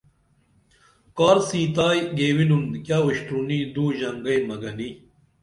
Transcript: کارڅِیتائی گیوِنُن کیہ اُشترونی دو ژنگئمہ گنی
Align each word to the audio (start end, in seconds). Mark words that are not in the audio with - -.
کارڅِیتائی 1.17 1.99
گیوِنُن 2.17 2.65
کیہ 2.85 2.99
اُشترونی 3.07 3.59
دو 3.73 3.85
ژنگئمہ 3.97 4.55
گنی 4.61 4.89